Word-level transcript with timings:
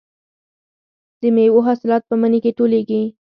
د 1.21 1.23
میوو 1.35 1.65
حاصلات 1.67 2.03
په 2.07 2.15
مني 2.21 2.39
کې 2.43 2.51
ټولېږي. 2.57 3.01